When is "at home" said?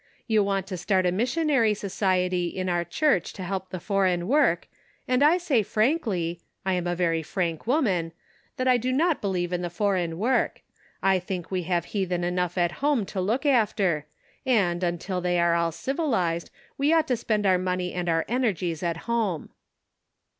12.57-13.05, 18.81-19.49